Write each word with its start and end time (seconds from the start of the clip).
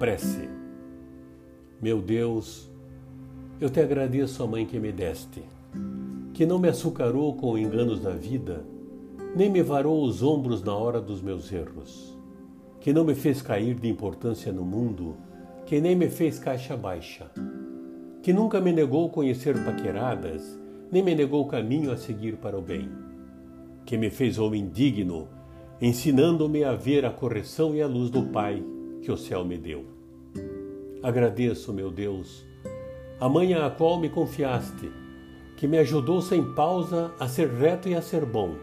Prece. 0.00 0.48
Meu 1.78 2.00
Deus, 2.00 2.70
eu 3.60 3.68
te 3.68 3.80
agradeço 3.80 4.42
a 4.42 4.46
mãe 4.46 4.64
que 4.64 4.80
me 4.80 4.90
deste, 4.90 5.42
que 6.32 6.46
não 6.46 6.58
me 6.58 6.70
açucarou 6.70 7.34
com 7.34 7.58
enganos 7.58 8.00
da 8.00 8.12
vida, 8.12 8.64
nem 9.36 9.50
me 9.50 9.62
varou 9.62 10.02
os 10.02 10.22
ombros 10.22 10.62
na 10.62 10.74
hora 10.74 11.02
dos 11.02 11.20
meus 11.20 11.52
erros, 11.52 12.18
que 12.80 12.94
não 12.94 13.04
me 13.04 13.14
fez 13.14 13.42
cair 13.42 13.74
de 13.74 13.90
importância 13.90 14.50
no 14.50 14.64
mundo, 14.64 15.16
que 15.66 15.82
nem 15.82 15.94
me 15.94 16.08
fez 16.08 16.38
caixa 16.38 16.74
baixa, 16.78 17.30
que 18.22 18.32
nunca 18.32 18.58
me 18.58 18.72
negou 18.72 19.10
conhecer 19.10 19.62
paqueradas, 19.66 20.58
nem 20.90 21.02
me 21.02 21.14
negou 21.14 21.46
caminho 21.46 21.92
a 21.92 21.98
seguir 21.98 22.38
para 22.38 22.58
o 22.58 22.62
bem, 22.62 22.88
que 23.84 23.98
me 23.98 24.08
fez 24.08 24.38
homem 24.38 24.66
digno, 24.66 25.28
ensinando-me 25.78 26.64
a 26.64 26.72
ver 26.72 27.04
a 27.04 27.10
correção 27.10 27.74
e 27.74 27.82
a 27.82 27.86
luz 27.86 28.08
do 28.08 28.22
Pai 28.22 28.64
que 29.00 29.10
o 29.10 29.16
céu 29.16 29.44
me 29.44 29.56
deu. 29.56 29.99
Agradeço, 31.02 31.72
meu 31.72 31.90
Deus, 31.90 32.44
a 33.18 33.26
mãe 33.26 33.54
a 33.54 33.70
qual 33.70 33.98
me 33.98 34.10
confiaste, 34.10 34.92
que 35.56 35.66
me 35.66 35.78
ajudou 35.78 36.20
sem 36.20 36.52
pausa 36.52 37.10
a 37.18 37.26
ser 37.26 37.48
reto 37.48 37.88
e 37.88 37.94
a 37.94 38.02
ser 38.02 38.26
bom, 38.26 38.54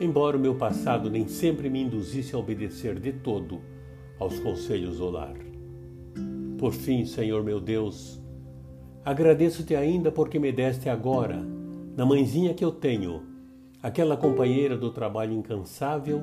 embora 0.00 0.36
o 0.36 0.40
meu 0.40 0.54
passado 0.54 1.10
nem 1.10 1.26
sempre 1.26 1.68
me 1.68 1.82
induzisse 1.82 2.36
a 2.36 2.38
obedecer 2.38 3.00
de 3.00 3.12
todo 3.12 3.60
aos 4.16 4.38
conselhos 4.38 4.98
do 4.98 5.10
lar. 5.10 5.34
Por 6.56 6.72
fim, 6.72 7.04
Senhor 7.04 7.42
meu 7.42 7.58
Deus, 7.58 8.22
agradeço-te 9.04 9.74
ainda 9.74 10.12
porque 10.12 10.38
me 10.38 10.52
deste 10.52 10.88
agora, 10.88 11.44
na 11.96 12.06
mãezinha 12.06 12.54
que 12.54 12.64
eu 12.64 12.70
tenho, 12.70 13.24
aquela 13.82 14.16
companheira 14.16 14.76
do 14.76 14.92
trabalho 14.92 15.32
incansável 15.32 16.22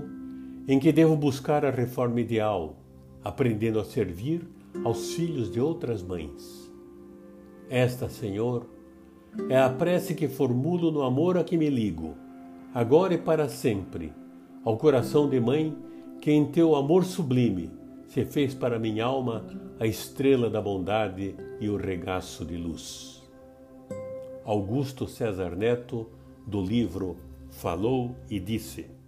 em 0.70 0.80
que 0.80 0.94
devo 0.94 1.18
buscar 1.18 1.66
a 1.66 1.70
reforma 1.70 2.22
ideal, 2.22 2.78
aprendendo 3.22 3.78
a 3.78 3.84
servir 3.84 4.48
aos 4.84 5.14
filhos 5.14 5.52
de 5.52 5.60
outras 5.60 6.02
mães. 6.02 6.72
Esta, 7.70 8.10
Senhor, 8.10 8.66
é 9.50 9.58
a 9.58 9.70
prece 9.70 10.14
que 10.14 10.28
formulo 10.28 10.92
no 10.92 11.02
amor 11.02 11.38
a 11.38 11.44
que 11.44 11.58
me 11.58 11.70
ligo, 11.70 12.16
agora 12.74 13.14
e 13.14 13.18
para 13.18 13.50
sempre, 13.50 14.14
ao 14.64 14.78
coração 14.78 15.30
de 15.30 15.40
mãe 15.40 15.76
que 16.22 16.32
em 16.32 16.46
teu 16.46 16.76
amor 16.76 17.04
sublime 17.04 17.72
se 18.08 18.24
fez 18.26 18.54
para 18.54 18.78
minha 18.80 19.06
alma 19.06 19.46
a 19.80 19.88
estrela 19.88 20.50
da 20.50 20.62
bondade 20.62 21.36
e 21.60 21.68
o 21.68 21.76
regaço 21.76 22.46
de 22.46 22.56
luz. 22.56 23.24
Augusto 24.46 25.08
César 25.08 25.56
Neto, 25.56 26.08
do 26.46 26.62
livro 26.62 27.18
Falou 27.50 28.16
e 28.30 28.40
Disse. 28.40 29.03